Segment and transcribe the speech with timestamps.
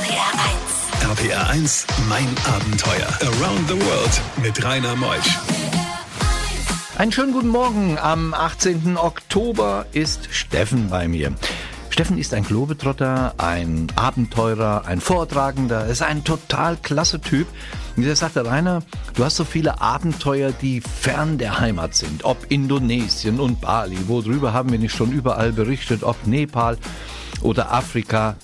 [0.00, 1.18] RPR 1.
[1.18, 3.06] RPR 1, mein Abenteuer.
[3.20, 5.38] Around the World mit Rainer Meusch.
[6.96, 7.98] Einen schönen guten Morgen.
[7.98, 8.96] Am 18.
[8.96, 11.34] Oktober ist Steffen bei mir.
[11.90, 17.46] Steffen ist ein Globetrotter, ein Abenteurer, ein Vortragender, ist ein total klasse Typ.
[17.94, 18.82] Und der sagte, Rainer,
[19.16, 22.24] du hast so viele Abenteuer, die fern der Heimat sind.
[22.24, 26.78] Ob Indonesien und Bali, worüber haben wir nicht schon überall berichtet, ob Nepal
[27.42, 28.36] oder Afrika.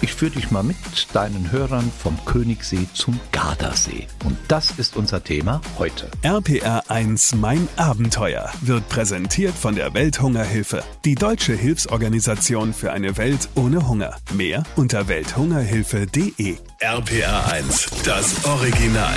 [0.00, 0.76] Ich führe dich mal mit
[1.12, 4.06] deinen Hörern vom Königssee zum Gardasee.
[4.24, 6.10] Und das ist unser Thema heute.
[6.22, 13.48] RPR 1 Mein Abenteuer wird präsentiert von der Welthungerhilfe, die deutsche Hilfsorganisation für eine Welt
[13.54, 14.16] ohne Hunger.
[14.34, 16.56] Mehr unter welthungerhilfe.de.
[16.80, 19.16] RPR 1, das Original.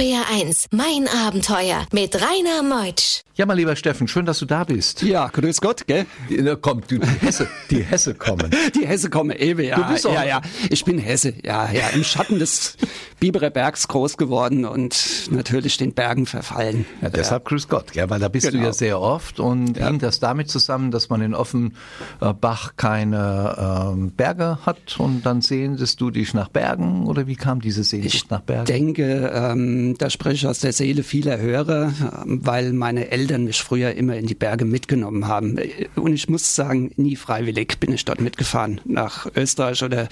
[0.00, 3.20] RPR 1, mein Abenteuer mit Rainer Meutsch.
[3.40, 5.00] Ja, mein lieber Steffen, schön, dass du da bist.
[5.00, 6.04] Ja, grüß Gott, gell?
[6.28, 8.50] Na, komm, du, die Hesse, die Hesse kommen.
[8.78, 9.76] Die Hesse kommen eben, ja.
[9.76, 10.40] Du bist auch- ja, ja.
[10.68, 11.88] Ich bin Hesse, ja, ja.
[11.94, 12.76] Im Schatten des
[13.18, 16.84] Biberer Bergs groß geworden und natürlich den Bergen verfallen.
[17.00, 18.64] Ja, deshalb grüß Gott, ja, weil da bist du Genau.
[18.66, 24.58] ja sehr oft und hängt das damit zusammen, dass man in Offenbach keine ähm, Berge
[24.66, 28.40] hat und dann sehnest du dich nach Bergen oder wie kam diese Sehnsucht Ich nach
[28.40, 28.66] Bergen?
[28.66, 31.92] denke, ähm, da spreche ich aus der Seele vieler Hörer,
[32.26, 35.58] ähm, weil meine Eltern mich früher immer in die Berge mitgenommen haben.
[35.96, 40.08] Und ich muss sagen, nie freiwillig bin ich dort mitgefahren, nach Österreich oder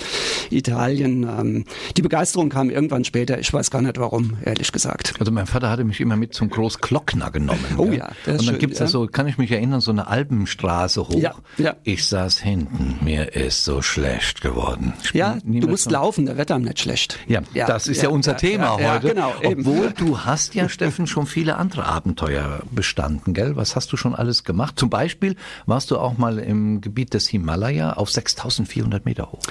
[0.51, 1.25] Italien.
[1.25, 1.65] Ähm,
[1.97, 5.15] die Begeisterung kam irgendwann später, ich weiß gar nicht warum, ehrlich gesagt.
[5.19, 7.65] Also mein Vater hatte mich immer mit zum Großglockner genommen.
[7.77, 7.99] Oh gell?
[7.99, 8.91] ja, das ist Und dann schön, gibt's ja ja.
[8.91, 11.19] so, kann ich mich erinnern, so eine Alpenstraße hoch.
[11.19, 11.77] Ja, ja.
[11.85, 14.93] Ich saß hinten, mir ist so schlecht geworden.
[15.13, 17.19] Ja, du musst laufen, der Wetter nicht schlecht.
[17.27, 19.09] Ja, das ist ja, unser Thema ja, heute.
[19.09, 19.67] Ja, genau, eben.
[19.67, 23.57] Obwohl du hast ja, Steffen, schon viele andere Abenteuer bestanden, gell?
[23.57, 24.79] Was hast du schon alles gemacht?
[24.79, 29.43] Zum Beispiel warst du auch mal im Gebiet des Himalaya auf 6400 Meter hoch.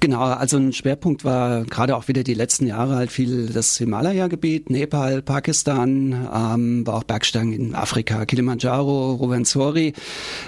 [0.00, 4.70] Genau, also ein Schwerpunkt war gerade auch wieder die letzten Jahre halt viel das Himalaya-Gebiet,
[4.70, 9.94] Nepal, Pakistan, ähm, war auch Bergsteigen in Afrika, Kilimanjaro, Ruwenzori,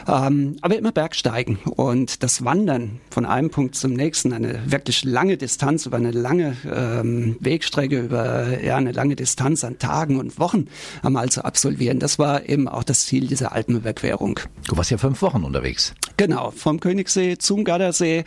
[0.06, 5.36] ähm, aber immer Bergsteigen und das Wandern von einem Punkt zum nächsten, eine wirklich lange
[5.36, 10.66] Distanz über eine lange ähm, Wegstrecke, über ja, eine lange Distanz an Tagen und Wochen
[11.02, 14.38] einmal zu absolvieren, das war eben auch das Ziel dieser Alpenüberquerung.
[14.68, 15.92] Du warst ja fünf Wochen unterwegs.
[16.16, 18.24] Genau, vom Königssee zum Gardasee.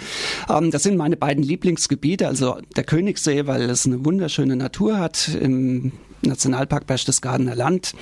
[0.50, 2.28] Ähm, das sind meine beiden Lieblingsgebiete.
[2.28, 5.92] Also der Königssee, weil es eine wunderschöne Natur hat im
[6.26, 7.94] Nationalpark Berchtesgadener Land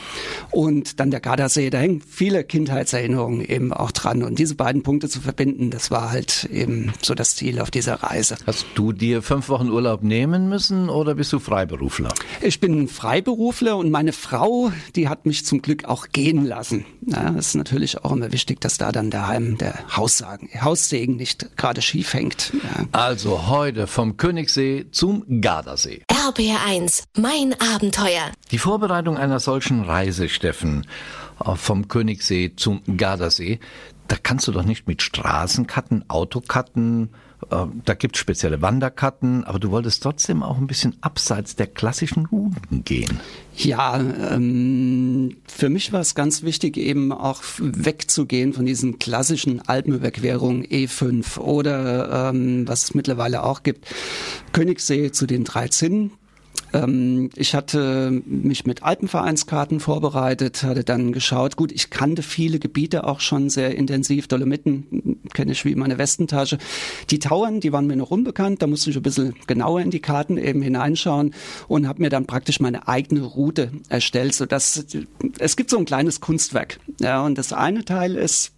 [0.51, 1.69] und dann der Gardasee.
[1.69, 4.23] Da hängen viele Kindheitserinnerungen eben auch dran.
[4.23, 7.95] Und diese beiden Punkte zu verbinden, das war halt eben so das Ziel auf dieser
[8.03, 8.35] Reise.
[8.45, 12.09] Hast du dir fünf Wochen Urlaub nehmen müssen oder bist du Freiberufler?
[12.41, 16.85] Ich bin Freiberufler und meine Frau, die hat mich zum Glück auch gehen lassen.
[17.05, 21.57] Ja, das ist natürlich auch immer wichtig, dass da dann daheim der Haussagen, Haussegen nicht
[21.57, 22.53] gerade schief hängt.
[22.53, 22.85] Ja.
[22.91, 26.03] Also heute vom Königssee zum Gardasee.
[26.21, 28.31] RPR 1, mein Abenteuer.
[28.51, 30.85] Die Vorbereitung einer solchen Reise, Steffen,
[31.43, 33.59] äh, vom Königssee zum Gardasee,
[34.07, 37.09] da kannst du doch nicht mit Straßenkarten, Autokarten,
[37.49, 42.25] äh, da gibt's spezielle Wanderkarten, aber du wolltest trotzdem auch ein bisschen abseits der klassischen
[42.27, 43.19] Routen gehen.
[43.55, 50.65] Ja, ähm, für mich war es ganz wichtig, eben auch wegzugehen von diesen klassischen Alpenüberquerungen
[50.65, 53.87] E5 oder ähm, was es mittlerweile auch gibt,
[54.53, 56.11] Königssee zu den drei Zinnen.
[56.73, 63.05] Ähm, ich hatte mich mit Alpenvereinskarten vorbereitet, hatte dann geschaut, gut, ich kannte viele Gebiete
[63.05, 66.57] auch schon sehr intensiv, Dolomiten kenne ich wie meine Westentasche.
[67.09, 69.99] Die Tauern, die waren mir noch unbekannt, da musste ich ein bisschen genauer in die
[69.99, 71.33] Karten eben hineinschauen
[71.67, 74.85] und habe mir dann praktisch meine eigene Route erstellt, sodass
[75.39, 76.79] es gibt so ein kleines Kunstwerk.
[76.99, 78.53] Ja, und das eine Teil ist,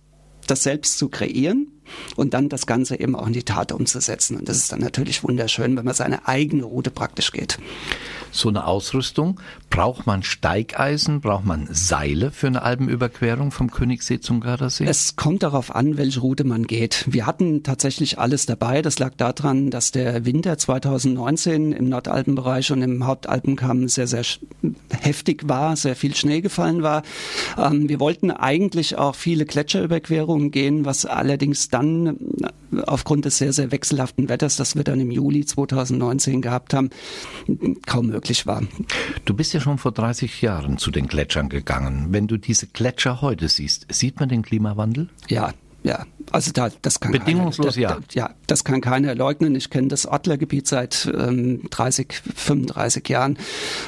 [0.48, 1.68] das selbst zu kreieren
[2.16, 4.38] und dann das Ganze eben auch in die Tat umzusetzen.
[4.38, 7.60] Und das ist dann natürlich wunderschön, wenn man seine eigene Route praktisch geht.
[8.36, 9.40] So eine Ausrüstung,
[9.70, 14.86] braucht man Steigeisen, braucht man Seile für eine Alpenüberquerung vom Königssee zum Gardasee?
[14.86, 17.06] Es kommt darauf an, welche Route man geht.
[17.08, 18.82] Wir hatten tatsächlich alles dabei.
[18.82, 24.24] Das lag daran, dass der Winter 2019 im Nordalpenbereich und im Hauptalpenkamm sehr, sehr
[25.00, 27.04] heftig war, sehr viel Schnee gefallen war.
[27.56, 33.54] Ähm, wir wollten eigentlich auch viele Gletscherüberquerungen gehen, was allerdings dann äh, aufgrund des sehr,
[33.54, 36.90] sehr wechselhaften Wetters, das wir dann im Juli 2019 gehabt haben,
[37.86, 38.64] kaum möglich war.
[39.26, 42.08] Du bist ja schon vor 30 Jahren zu den Gletschern gegangen.
[42.10, 45.10] Wenn du diese Gletscher heute siehst, sieht man den Klimawandel?
[45.30, 45.54] Ja,
[45.84, 47.96] ja, Also da, das kann bedingungslos keiner, ja.
[47.96, 49.56] Da, ja, das kann keiner leugnen.
[49.56, 53.38] Ich kenne das Ottlergebiet seit ähm, 30, 35 Jahren.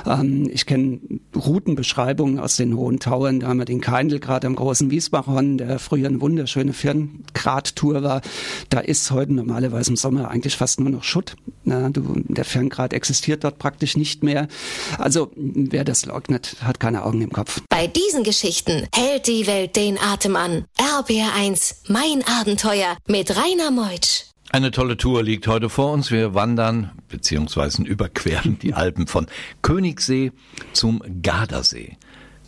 [0.06, 1.00] Ähm, ich kenne
[1.36, 3.40] Routenbeschreibungen aus den hohen Tauern.
[3.40, 8.22] Da haben wir den Keindl gerade am großen Wiesbachhorn, der früher eine wunderschöne Ferngrad-Tour war.
[8.70, 11.36] Da ist heute normalerweise im Sommer eigentlich fast nur noch Schutt.
[11.64, 14.50] Na, du, der Ferngrad existiert dort praktisch nicht mehr.
[14.98, 17.62] Also wer das leugnet, hat keine Augen im Kopf.
[17.70, 20.66] Bei diesen Geschichten hält die Welt den Atem an.
[20.78, 24.24] RBR1, mein Abenteuer mit Rainer Meutsch.
[24.50, 26.12] Eine tolle Tour liegt heute vor uns.
[26.12, 27.84] Wir wandern bzw.
[27.84, 29.28] überqueren die Alpen von
[29.62, 30.32] Königssee
[30.74, 31.98] zum Gardasee.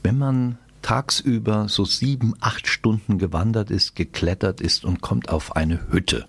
[0.04, 5.92] Wenn man tagsüber so sieben, acht Stunden gewandert ist, geklettert ist und kommt auf eine
[5.92, 6.26] Hütte.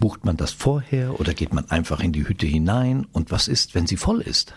[0.00, 3.06] Bucht man das vorher oder geht man einfach in die Hütte hinein?
[3.12, 4.54] Und was ist, wenn sie voll ist?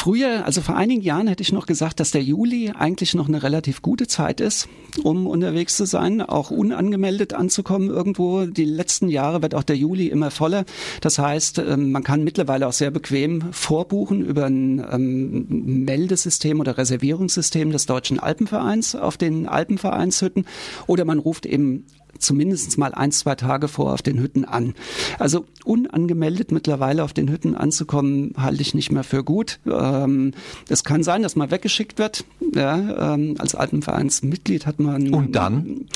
[0.00, 3.42] Früher, also vor einigen Jahren hätte ich noch gesagt, dass der Juli eigentlich noch eine
[3.42, 4.68] relativ gute Zeit ist,
[5.02, 8.46] um unterwegs zu sein, auch unangemeldet anzukommen irgendwo.
[8.46, 10.66] Die letzten Jahre wird auch der Juli immer voller.
[11.00, 15.46] Das heißt, ähm, man kann mittlerweile auch sehr bequem vorbuchen über ein ähm,
[15.84, 20.46] Meldesystem oder Reservierungssystem des Deutschen Alpenvereins auf den Alpenvereinshütten
[20.86, 21.86] oder man ruft eben
[22.18, 24.74] zumindest mal ein, zwei Tage vor auf den Hütten an.
[25.18, 29.60] Also unangemeldet mittlerweile auf den Hütten anzukommen, halte ich nicht mehr für gut.
[29.66, 30.32] Ähm,
[30.68, 32.24] es kann sein, dass man weggeschickt wird.
[32.54, 35.12] Ja, ähm, als Alpenvereinsmitglied hat man.
[35.12, 35.86] Und dann?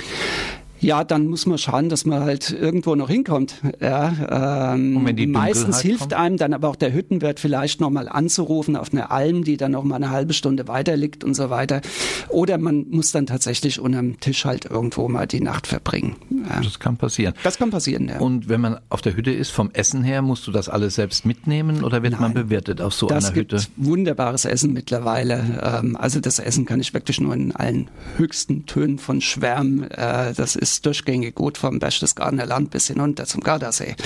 [0.82, 3.54] Ja, dann muss man schauen, dass man halt irgendwo noch hinkommt.
[3.80, 6.14] Ja, ähm, meistens hilft kommt?
[6.14, 9.84] einem dann aber auch der Hüttenwirt vielleicht nochmal anzurufen auf eine Alm, die dann noch
[9.84, 11.80] mal eine halbe Stunde weiter liegt und so weiter.
[12.28, 16.16] Oder man muss dann tatsächlich unterm Tisch halt irgendwo mal die Nacht verbringen.
[16.30, 16.60] Ja.
[16.60, 17.34] Das kann passieren.
[17.44, 18.18] Das kann passieren, ja.
[18.18, 21.24] Und wenn man auf der Hütte ist, vom Essen her, musst du das alles selbst
[21.24, 22.48] mitnehmen oder wird man Nein.
[22.48, 23.64] bewirtet auf so das einer gibt Hütte?
[23.76, 25.60] wunderbares Essen mittlerweile.
[25.62, 29.88] Ähm, also das Essen kann ich wirklich nur in allen höchsten Tönen von schwärmen.
[29.90, 33.96] Äh, das ist durchgängig gut vom Berchtesgadener Land bis hinunter zum Gardasee.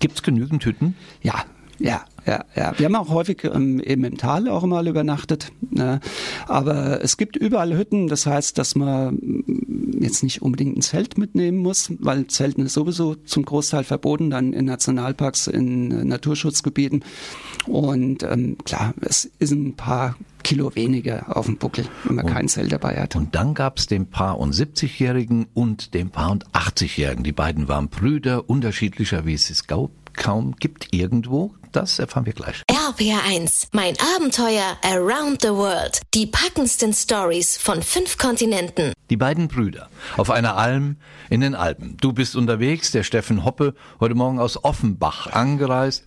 [0.00, 0.96] Gibt es genügend Hütten?
[1.22, 1.44] Ja,
[1.78, 2.72] ja, ja, ja.
[2.78, 5.52] Wir haben auch häufig ähm, eben im Tal auch mal übernachtet.
[5.70, 6.00] Ne?
[6.46, 8.08] Aber es gibt überall Hütten.
[8.08, 12.74] Das heißt, dass man mm, jetzt nicht unbedingt ein Zelt mitnehmen muss, weil Zelten ist
[12.74, 17.04] sowieso zum Großteil verboten, dann in Nationalparks, in äh, Naturschutzgebieten.
[17.66, 22.48] Und ähm, klar, es ist ein paar Kilo weniger auf dem Buckel, wenn man kein
[22.48, 23.16] Zelt dabei hat.
[23.16, 27.24] Und dann gab es den Paar und 70-Jährigen und den Paar und 80-Jährigen.
[27.24, 31.54] Die beiden waren Brüder, unterschiedlicher, wie es es gau- kaum gibt irgendwo.
[31.72, 32.62] Das erfahren wir gleich.
[32.70, 36.00] RPR1, mein Abenteuer around the world.
[36.14, 38.92] Die packendsten Stories von fünf Kontinenten.
[39.10, 40.96] Die beiden Brüder auf einer Alm
[41.30, 41.96] in den Alpen.
[42.00, 46.04] Du bist unterwegs, der Steffen Hoppe, heute Morgen aus Offenbach angereist.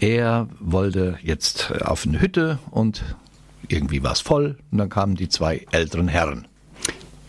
[0.00, 3.02] Er wollte jetzt auf eine Hütte und
[3.68, 6.47] irgendwie war es voll und dann kamen die zwei älteren Herren.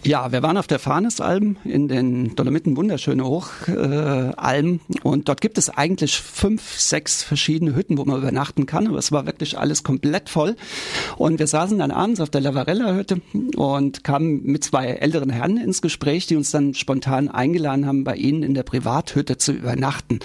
[0.01, 4.79] Ja, wir waren auf der Farnesalm in den Dolomiten, wunderschöne Hochalm.
[4.89, 8.87] Äh, und dort gibt es eigentlich fünf, sechs verschiedene Hütten, wo man übernachten kann.
[8.87, 10.55] Aber es war wirklich alles komplett voll.
[11.17, 13.19] Und wir saßen dann abends auf der Lavarella-Hütte
[13.57, 18.15] und kamen mit zwei älteren Herren ins Gespräch, die uns dann spontan eingeladen haben, bei
[18.15, 20.19] ihnen in der Privathütte zu übernachten.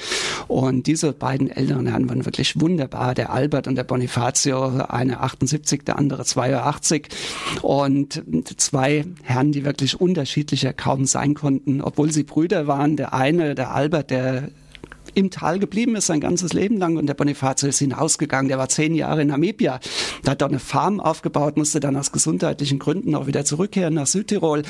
[0.46, 3.14] Und diese beiden älteren Herren waren wirklich wunderbar.
[3.14, 7.08] Der Albert und der Bonifacio, eine 78, der andere 82.
[7.62, 8.22] Und
[8.56, 12.96] zwei Herren, die wirklich unterschiedlicher kaum sein konnten, obwohl sie Brüder waren.
[12.96, 14.48] Der eine, der Albert, der
[15.14, 18.48] im Tal geblieben ist sein ganzes Leben lang und der Bonifazio ist hinausgegangen.
[18.48, 19.80] Der war zehn Jahre in Namibia.
[20.22, 24.06] Da hat dort eine Farm aufgebaut, musste dann aus gesundheitlichen Gründen auch wieder zurückkehren nach
[24.06, 24.62] Südtirol.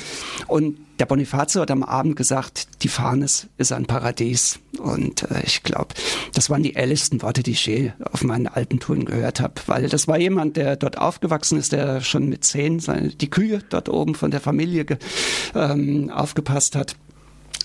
[0.47, 4.59] Und der Bonifazio hat am Abend gesagt, die Farnes ist ein Paradies.
[4.77, 5.95] Und äh, ich glaube,
[6.33, 9.55] das waren die ehrlichsten Worte, die ich je auf meinen Alpentouren gehört habe.
[9.65, 13.59] Weil das war jemand, der dort aufgewachsen ist, der schon mit zehn seine, die Kühe
[13.69, 14.85] dort oben von der Familie
[15.53, 16.95] ähm, aufgepasst hat.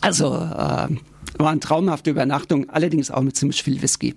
[0.00, 0.88] Also äh,
[1.38, 4.14] war eine traumhafte Übernachtung, allerdings auch mit ziemlich viel Whisky.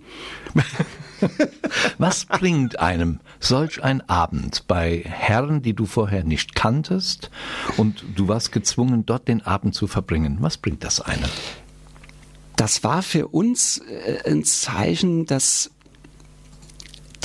[1.98, 7.30] Was bringt einem solch ein Abend bei Herren, die du vorher nicht kanntest
[7.78, 10.38] und du warst gezwungen, dort den Abend zu verbringen?
[10.42, 11.30] Was bringt das einem?
[12.56, 15.72] Das war für uns äh, ein Zeichen, dass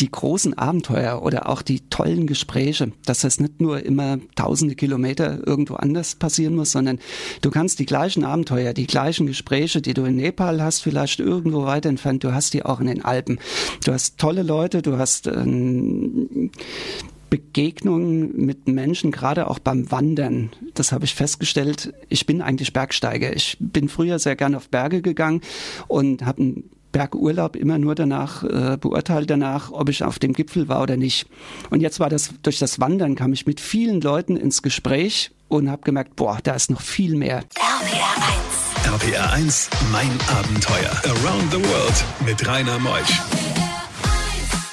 [0.00, 5.47] die großen Abenteuer oder auch die tollen Gespräche, dass das nicht nur immer tausende Kilometer
[5.47, 6.99] irgendwo anders passieren muss, sondern
[7.40, 11.64] du kannst die gleichen Abenteuer, die gleichen Gespräche, die du in Nepal hast, vielleicht irgendwo
[11.64, 13.38] weiter entfernt, du hast die auch in den Alpen.
[13.85, 16.50] Du hast tolle Leute, du hast ähm,
[17.31, 20.50] Begegnungen mit Menschen, gerade auch beim Wandern.
[20.75, 21.93] Das habe ich festgestellt.
[22.09, 23.35] Ich bin eigentlich Bergsteiger.
[23.35, 25.43] Ich bin früher sehr gern auf Berge gegangen
[25.88, 30.83] und habe Bergurlaub immer nur danach äh, beurteilt danach, ob ich auf dem Gipfel war
[30.83, 31.28] oder nicht.
[31.71, 35.71] Und jetzt war das durch das Wandern kam ich mit vielen Leuten ins Gespräch und
[35.71, 37.45] habe gemerkt, boah, da ist noch viel mehr.
[38.85, 39.02] RPR 1.
[39.02, 40.90] RPR 1, mein Abenteuer.
[41.04, 43.21] Around the World mit Rainer Meusch.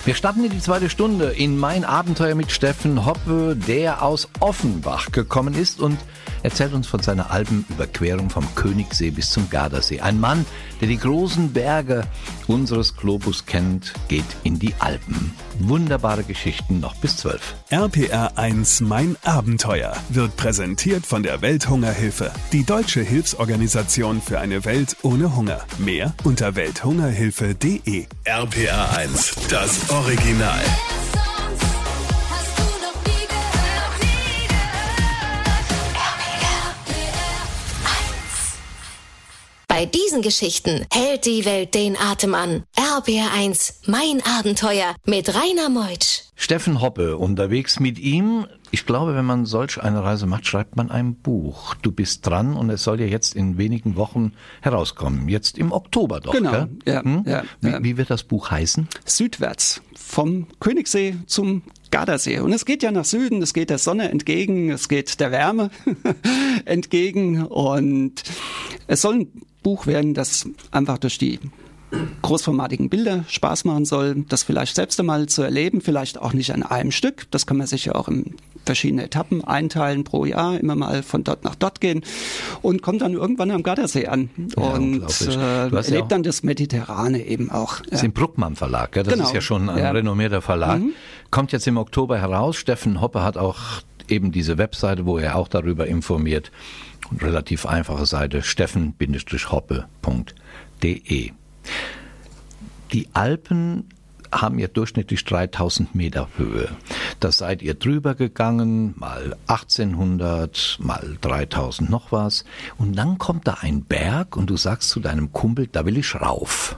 [0.06, 5.12] Wir starten in die zweite Stunde in mein Abenteuer mit Steffen Hoppe, der aus Offenbach
[5.12, 5.98] gekommen ist und
[6.46, 10.00] erzählt uns von seiner Alpenüberquerung vom Königssee bis zum Gardasee.
[10.00, 10.46] Ein Mann,
[10.80, 12.04] der die großen Berge
[12.48, 15.34] unseres Globus kennt, geht in die Alpen.
[15.60, 17.56] Wunderbare Geschichten noch bis zwölf.
[17.70, 24.98] RPR 1 Mein Abenteuer wird präsentiert von der Welthungerhilfe, die deutsche Hilfsorganisation für eine Welt
[25.02, 25.62] ohne Hunger.
[25.80, 28.06] Mehr unter welthungerhilfe.de.
[28.26, 30.62] RPR 1, das Original.
[39.76, 42.64] Bei diesen Geschichten hält die Welt den Atem an.
[42.78, 46.22] RBR1, mein Abenteuer mit Rainer Meutsch.
[46.38, 48.48] Steffen Hoppe, unterwegs mit ihm.
[48.72, 51.76] Ich glaube, wenn man solch eine Reise macht, schreibt man ein Buch.
[51.82, 55.28] Du bist dran und es soll ja jetzt in wenigen Wochen herauskommen.
[55.28, 56.32] Jetzt im Oktober doch.
[56.32, 56.70] Genau, gell?
[56.86, 57.24] ja, Hm?
[57.28, 57.84] ja, wie, ja.
[57.84, 58.88] wie wird das Buch heißen?
[59.04, 62.40] Südwärts vom Königssee zum Gardasee.
[62.40, 65.70] Und es geht ja nach Süden, es geht der Sonne entgegen, es geht der Wärme
[66.64, 67.46] entgegen.
[67.46, 68.24] Und
[68.88, 71.40] es soll ein Buch werden, das einfach durch die
[72.22, 76.64] großformatigen Bilder Spaß machen soll, das vielleicht selbst einmal zu erleben, vielleicht auch nicht an
[76.64, 77.26] einem Stück.
[77.32, 81.24] Das kann man sich ja auch in verschiedene Etappen einteilen pro Jahr, immer mal von
[81.24, 82.04] dort nach dort gehen
[82.62, 86.44] und kommt dann irgendwann am Gardasee an Ja, und äh, ja erlebt auch- dann das
[86.44, 87.80] Mediterrane eben auch.
[87.82, 89.04] Das ist im Bruckmann Verlag, gell?
[89.04, 89.26] das Genau.
[89.28, 89.90] ist ja schon ein Ja.
[89.92, 89.98] Mhm.
[89.98, 90.82] renommierter Verlag.
[91.32, 92.56] Kommt jetzt im Oktober heraus.
[92.58, 93.58] Steffen Hoppe hat auch
[94.08, 96.52] eben diese Webseite, wo er auch darüber informiert.
[97.22, 101.32] Relativ einfache Seite steffen-hoppe.de.
[102.94, 103.90] Die Alpen
[104.32, 106.70] haben ja durchschnittlich 3000 Meter Höhe.
[107.20, 112.44] Da seid ihr drüber gegangen, mal 1800, mal 3000 noch was.
[112.78, 116.16] Und dann kommt da ein Berg und du sagst zu deinem Kumpel, da will ich
[116.16, 116.78] rauf.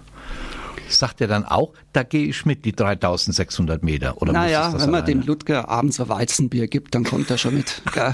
[0.89, 4.21] Sagt er dann auch, da gehe ich mit, die 3600 Meter?
[4.21, 5.05] Oder Naja, wenn man alleine?
[5.05, 7.81] dem Ludger abends ein Weizenbier gibt, dann kommt er schon mit.
[7.95, 8.13] Ja,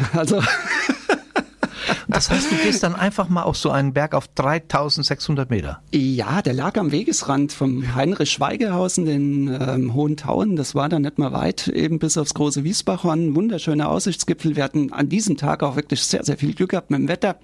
[2.07, 5.81] Das heißt, du gehst dann einfach mal auf so einen Berg auf 3600 Meter.
[5.91, 10.55] ja, der lag am Wegesrand vom Heinrich Schweigehaus in ähm, Hohen Tauen.
[10.55, 13.35] Das war dann nicht mal weit, eben bis aufs große Wiesbachhorn.
[13.35, 14.55] Wunderschöner Aussichtsgipfel.
[14.55, 17.37] Wir hatten an diesem Tag auch wirklich sehr, sehr viel Glück gehabt mit dem Wetter.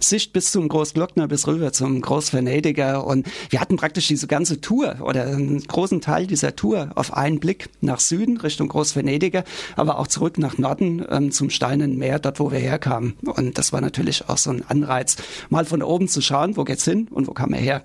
[0.00, 3.04] Sicht bis zum Großglockner, bis rüber zum Großvenediger.
[3.04, 7.40] Und wir hatten praktisch diese ganze Tour oder einen großen Teil dieser Tour auf einen
[7.40, 9.44] Blick nach Süden Richtung Großvenediger,
[9.76, 13.14] aber auch zurück nach Norden ähm, zum Steinen Meer, dort wo wir herkamen.
[13.24, 15.16] Und das war natürlich auch so ein Anreiz,
[15.50, 17.82] mal von oben zu schauen, wo geht's hin und wo kam er her.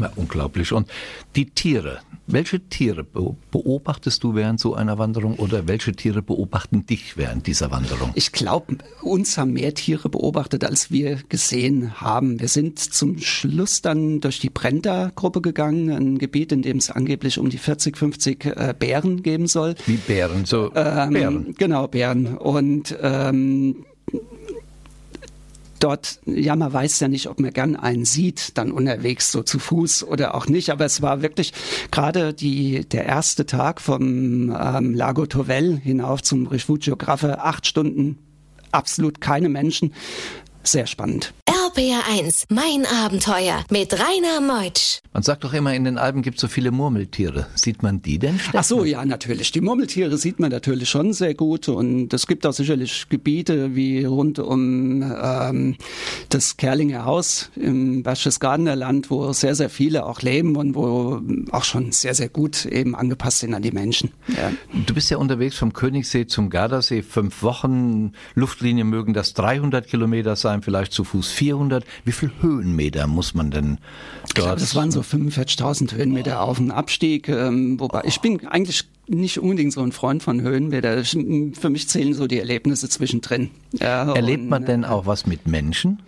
[0.00, 0.72] Ja, unglaublich.
[0.72, 0.88] Und
[1.36, 6.86] die Tiere, welche Tiere be- beobachtest du während so einer Wanderung oder welche Tiere beobachten
[6.86, 8.10] dich während dieser Wanderung?
[8.14, 12.38] Ich glaube, uns haben mehr Tiere beobachtet, als wir gesehen haben.
[12.40, 17.38] Wir sind zum Schluss dann durch die Brenta-Gruppe gegangen, ein Gebiet, in dem es angeblich
[17.38, 19.74] um die 40, 50 äh, Bären geben soll.
[19.86, 21.54] Wie Bären, so Ähm, Bären.
[21.58, 22.36] Genau, Bären.
[22.36, 23.84] Und ähm,
[25.78, 29.58] dort, ja, man weiß ja nicht, ob man gern einen sieht, dann unterwegs, so zu
[29.58, 30.70] Fuß oder auch nicht.
[30.70, 31.52] Aber es war wirklich
[31.90, 38.18] gerade die, der erste Tag vom ähm, Lago Tovel hinauf zum Refugio Graffe, acht Stunden,
[38.72, 39.94] absolut keine Menschen.
[40.62, 41.32] Sehr spannend.
[41.78, 44.98] RBR1, mein Abenteuer mit Rainer Meutsch.
[45.12, 47.46] Man sagt doch immer, in den Alpen gibt es so viele Murmeltiere.
[47.54, 48.40] Sieht man die denn?
[48.52, 49.52] Ach so, ja, natürlich.
[49.52, 54.04] Die Murmeltiere sieht man natürlich schon sehr gut und es gibt auch sicherlich Gebiete wie
[54.04, 55.76] rund um ähm,
[56.30, 61.20] das Kerlinger Haus im Berchtesgadener Land, wo sehr, sehr viele auch leben und wo
[61.52, 64.10] auch schon sehr, sehr gut eben angepasst sind an die Menschen.
[64.36, 64.50] Ja.
[64.84, 68.14] Du bist ja unterwegs vom Königssee zum Gardasee, fünf Wochen.
[68.34, 71.67] Luftlinie mögen das 300 Kilometer sein, vielleicht zu Fuß 400.
[72.04, 73.78] Wie viel Höhenmeter muss man denn
[74.26, 74.60] Ich glaube, dort?
[74.62, 77.28] das waren so 45.000 Höhenmeter auf dem Abstieg.
[77.28, 81.02] Ähm, wobei ich bin eigentlich nicht unbedingt so ein Freund von Höhenmeter.
[81.04, 83.50] Für mich zählen so die Erlebnisse zwischendrin.
[83.72, 86.00] Ja, Erlebt und, man denn auch was mit Menschen?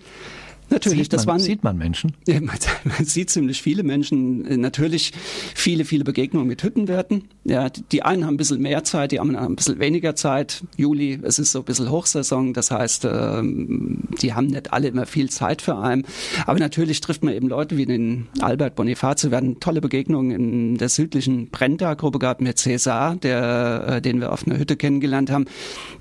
[0.71, 2.13] Natürlich, sieht das man, waren sieht man Menschen?
[2.27, 2.43] Man,
[2.85, 5.13] man sieht ziemlich viele Menschen, äh, natürlich
[5.55, 7.25] viele, viele Begegnungen mit Hüttenwerten.
[7.45, 10.63] Ja, die- einen haben ein bisschen mehr Zeit, die anderen haben ein bisschen weniger Zeit.
[10.77, 15.07] Juli, es ist so ein bisschen Hochsaison, das heißt, ähm, die haben nicht alle immer
[15.07, 16.05] viel Zeit für einen.
[16.47, 19.31] Aber natürlich trifft man eben Leute wie den Albert Bonifacio.
[19.31, 24.33] Wir hatten tolle Begegnungen in der südlichen Brenta-Gruppe gehabt mit César, der, äh, den wir
[24.33, 25.47] auf einer Hütte kennengelernt haben.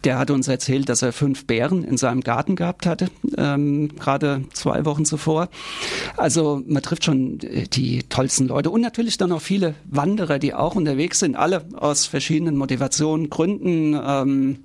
[0.04, 3.08] Der hat uns erzählt, dass er fünf Bären in seinem Garten gehabt hatte,
[3.38, 5.50] ähm, gerade zwei Wochen zuvor.
[6.18, 10.54] Also man trifft schon äh, die tollsten Leute und natürlich dann auch viele Wanderer, die
[10.54, 14.00] auch unterwegs sind, alle aus verschiedenen Motivationen, Gründen.
[14.02, 14.60] Ähm,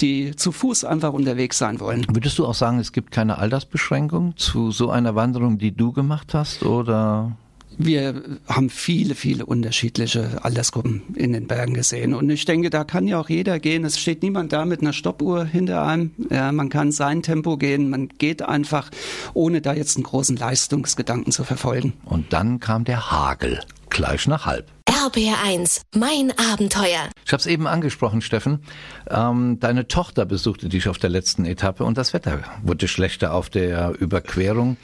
[0.00, 2.04] die zu Fuß einfach unterwegs sein wollen.
[2.12, 6.34] Würdest du auch sagen, es gibt keine Altersbeschränkung zu so einer Wanderung, die du gemacht
[6.34, 7.36] hast, oder?
[7.78, 12.14] Wir haben viele, viele unterschiedliche Altersgruppen in den Bergen gesehen.
[12.14, 13.84] Und ich denke, da kann ja auch jeder gehen.
[13.84, 16.12] Es steht niemand da mit einer Stoppuhr hinter einem.
[16.30, 17.90] Ja, man kann sein Tempo gehen.
[17.90, 18.90] Man geht einfach,
[19.34, 21.94] ohne da jetzt einen großen Leistungsgedanken zu verfolgen.
[22.04, 23.60] Und dann kam der Hagel,
[23.94, 24.70] gleich nach halb.
[24.88, 27.08] RBR1, mein Abenteuer.
[27.24, 28.64] Ich habe es eben angesprochen, Steffen.
[29.08, 33.50] Ähm, deine Tochter besuchte dich auf der letzten Etappe und das Wetter wurde schlechter auf
[33.50, 34.76] der Überquerung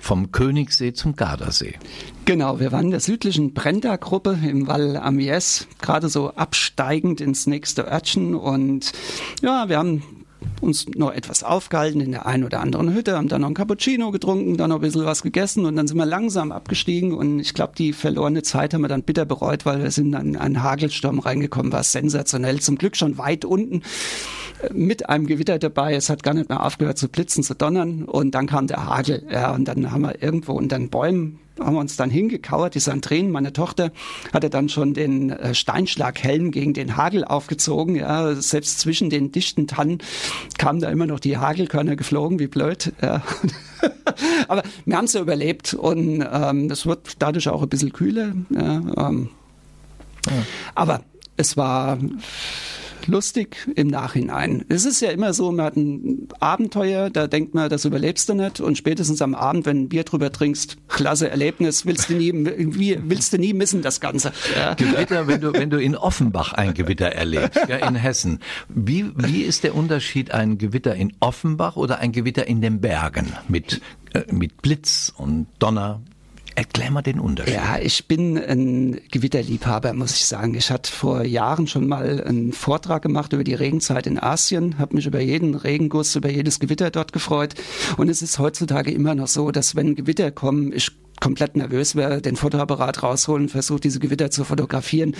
[0.00, 1.74] vom Königssee zum Gardasee.
[2.24, 7.86] Genau, wir waren in der südlichen Brenda-Gruppe im Val Amiens, gerade so absteigend ins nächste
[7.86, 8.92] Örtchen und
[9.42, 10.23] ja, wir haben
[10.60, 14.10] uns noch etwas aufgehalten in der einen oder anderen Hütte, haben dann noch ein Cappuccino
[14.10, 17.54] getrunken, dann noch ein bisschen was gegessen und dann sind wir langsam abgestiegen und ich
[17.54, 21.18] glaube, die verlorene Zeit haben wir dann bitter bereut, weil wir sind in einen Hagelsturm
[21.18, 23.82] reingekommen, war sensationell, zum Glück schon weit unten
[24.72, 25.94] mit einem Gewitter dabei.
[25.94, 28.04] Es hat gar nicht mehr aufgehört zu blitzen, zu donnern.
[28.04, 29.24] Und dann kam der Hagel.
[29.30, 32.74] Ja, und dann haben wir irgendwo unter den Bäumen haben wir uns dann hingekauert.
[32.74, 33.92] Die Sandrine, meine Tochter,
[34.32, 37.96] hatte dann schon den äh, Steinschlaghelm gegen den Hagel aufgezogen.
[37.96, 39.98] Ja, selbst zwischen den dichten Tannen
[40.58, 42.92] kamen da immer noch die Hagelkörner geflogen, wie blöd.
[43.00, 43.22] Ja.
[44.48, 48.32] Aber wir haben es ja überlebt und ähm, es wird dadurch auch ein bisschen kühler.
[48.50, 49.30] Ja, ähm.
[50.26, 50.32] ja.
[50.74, 51.02] Aber
[51.36, 51.98] es war
[53.06, 54.64] lustig im Nachhinein.
[54.68, 58.34] Es ist ja immer so, man hat ein Abenteuer, da denkt man, das überlebst du
[58.34, 62.32] nicht und spätestens am Abend, wenn ein Bier drüber trinkst, klasse Erlebnis, willst du nie,
[62.34, 64.32] willst du nie missen, das Ganze.
[64.56, 64.74] Ja.
[64.74, 68.40] Gewitter, wenn du, wenn du in Offenbach ein Gewitter erlebst, ja, in Hessen.
[68.68, 73.32] Wie, wie ist der Unterschied ein Gewitter in Offenbach oder ein Gewitter in den Bergen
[73.48, 73.80] mit,
[74.12, 76.02] äh, mit Blitz und Donner?
[76.56, 77.54] Erklär mal den Unterschied.
[77.54, 80.54] Ja, ich bin ein Gewitterliebhaber, muss ich sagen.
[80.54, 84.94] Ich hatte vor Jahren schon mal einen Vortrag gemacht über die Regenzeit in Asien, habe
[84.94, 87.54] mich über jeden Regenguss, über jedes Gewitter dort gefreut.
[87.96, 90.92] Und es ist heutzutage immer noch so, dass wenn Gewitter kommen, ich
[91.24, 95.16] komplett nervös wäre, den Fotoapparat rausholen, versucht diese Gewitter zu fotografieren.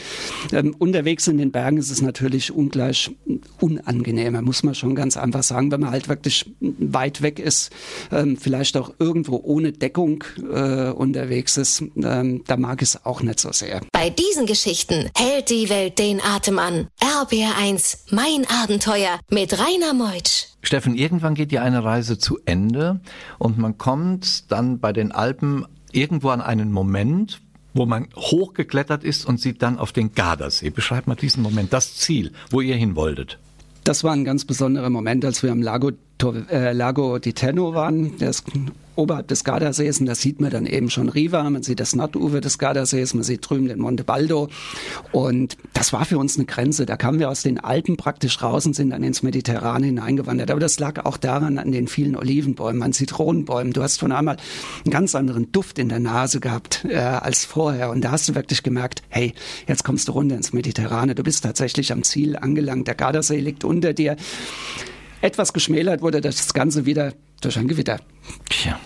[0.52, 3.10] Ähm, unterwegs in den Bergen ist es natürlich ungleich
[3.58, 7.72] unangenehmer, muss man schon ganz einfach sagen, wenn man halt wirklich weit weg ist,
[8.12, 13.22] ähm, vielleicht auch irgendwo ohne Deckung äh, unterwegs ist, ähm, da mag ich es auch
[13.22, 13.80] nicht so sehr.
[13.90, 16.88] Bei diesen Geschichten hält die Welt den Atem an.
[17.00, 20.48] RBR1, mein Abenteuer mit Rainer Meutsch.
[20.66, 23.00] Steffen, irgendwann geht ja eine Reise zu Ende
[23.38, 27.40] und man kommt dann bei den Alpen irgendwo an einen Moment,
[27.72, 30.70] wo man hochgeklettert ist und sieht dann auf den Gardasee.
[30.70, 33.38] Beschreibt mal diesen Moment, das Ziel, wo ihr hin wolltet.
[33.82, 35.90] Das war ein ganz besonderer Moment, als wir am Lago,
[36.22, 38.16] äh, Lago di Tenno waren.
[38.18, 38.44] Der ist
[38.96, 42.40] oberhalb des Gardasees und da sieht man dann eben schon Riva, man sieht das Nordufer
[42.40, 44.48] des Gardasees, man sieht drüben den Monte Baldo
[45.12, 46.86] und das war für uns eine Grenze.
[46.86, 50.50] Da kamen wir aus den Alpen praktisch raus und sind dann ins Mediterrane hineingewandert.
[50.50, 53.72] Aber das lag auch daran an den vielen Olivenbäumen, an Zitronenbäumen.
[53.72, 54.36] Du hast von einmal
[54.84, 58.34] einen ganz anderen Duft in der Nase gehabt äh, als vorher und da hast du
[58.34, 59.34] wirklich gemerkt, hey,
[59.66, 61.14] jetzt kommst du runter ins Mediterrane.
[61.14, 62.86] Du bist tatsächlich am Ziel angelangt.
[62.86, 64.16] Der Gardasee liegt unter dir.
[65.24, 67.98] Etwas geschmälert wurde das Ganze wieder durch ein Gewitter.
[68.50, 68.78] Tja.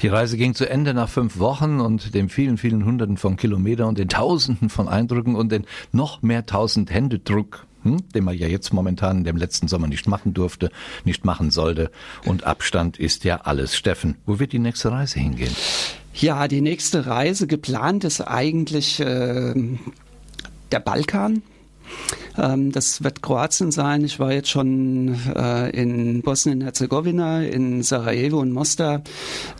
[0.00, 3.88] Die Reise ging zu Ende nach fünf Wochen und den vielen, vielen Hunderten von Kilometern
[3.88, 8.46] und den Tausenden von Eindrücken und den noch mehr tausend Händedruck, hm, den man ja
[8.46, 10.70] jetzt momentan in dem letzten Sommer nicht machen durfte,
[11.06, 11.90] nicht machen sollte.
[12.26, 13.74] Und Abstand ist ja alles.
[13.74, 15.56] Steffen, wo wird die nächste Reise hingehen?
[16.12, 19.54] Ja, die nächste Reise geplant ist eigentlich äh,
[20.70, 21.42] der Balkan.
[22.38, 24.04] Ähm, das wird Kroatien sein.
[24.04, 29.02] Ich war jetzt schon äh, in Bosnien-Herzegowina, in Sarajevo und Mostar.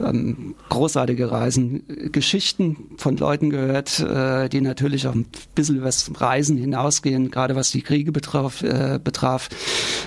[0.01, 6.57] Ähm, großartige Reisen, Geschichten von Leuten gehört, äh, die natürlich auch ein bisschen übers Reisen
[6.57, 8.62] hinausgehen, gerade was die Kriege betraf.
[8.62, 9.49] Äh, betraf.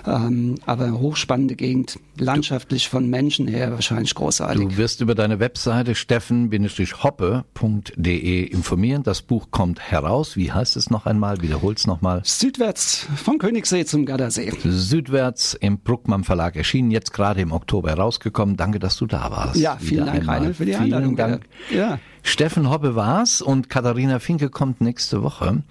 [0.06, 4.62] Ähm, aber hochspannende Gegend, landschaftlich von Menschen her wahrscheinlich großartig.
[4.62, 9.04] Du wirst über deine Webseite steffen-hoppe.de informieren.
[9.04, 10.36] Das Buch kommt heraus.
[10.36, 11.42] Wie heißt es noch einmal?
[11.42, 12.22] Wiederhol's noch mal.
[12.24, 14.52] Süd südwärts vom Königssee zum Gardasee.
[14.66, 18.58] Südwärts im Bruckmann Verlag erschienen, jetzt gerade im Oktober herausgekommen.
[18.58, 19.56] Danke, dass du da warst.
[19.56, 21.16] Ja, vielen Dank, Rainer, für die vielen Einladung.
[21.16, 21.46] Dank.
[21.74, 22.00] Ja.
[22.22, 25.64] Steffen Hobbe war's und Katharina Finke kommt nächste Woche.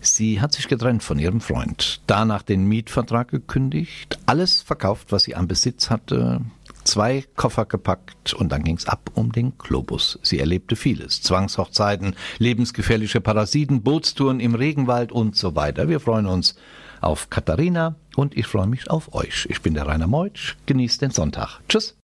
[0.00, 5.34] Sie hat sich getrennt von ihrem Freund, danach den Mietvertrag gekündigt, alles verkauft, was sie
[5.34, 6.40] an Besitz hatte,
[6.84, 10.18] zwei Koffer gepackt und dann ging's ab um den Globus.
[10.22, 11.22] Sie erlebte vieles.
[11.22, 15.88] Zwangshochzeiten, lebensgefährliche Parasiten, Bootstouren im Regenwald und so weiter.
[15.88, 16.56] Wir freuen uns
[17.00, 19.46] auf Katharina und ich freue mich auf euch.
[19.50, 20.56] Ich bin der Rainer Meutsch.
[20.66, 21.60] Genießt den Sonntag.
[21.68, 21.96] Tschüss.